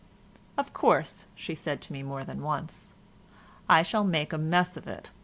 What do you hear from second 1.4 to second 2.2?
had said to me,